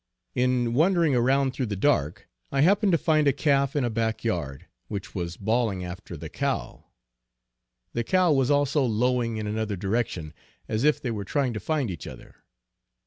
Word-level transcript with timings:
In 0.33 0.73
wandering 0.73 1.13
around 1.15 1.53
through 1.53 1.67
the 1.67 1.75
dark, 1.75 2.27
I 2.51 2.61
happened 2.61 2.91
to 2.93 2.97
find 2.97 3.27
a 3.27 3.31
calf 3.31 3.75
in 3.75 3.83
a 3.83 3.89
back 3.91 4.23
yard, 4.23 4.65
which 4.87 5.13
was 5.13 5.37
bawling 5.37 5.85
after 5.85 6.17
the 6.17 6.27
cow; 6.27 6.85
the 7.93 8.03
cow 8.03 8.33
was 8.33 8.49
also 8.49 8.83
lowing 8.83 9.37
in 9.37 9.45
another 9.45 9.75
direction, 9.77 10.33
as 10.67 10.83
if 10.83 10.99
they 10.99 11.11
were 11.11 11.23
trying 11.23 11.53
to 11.53 11.59
find 11.59 11.91
each 11.91 12.07
other. 12.07 12.37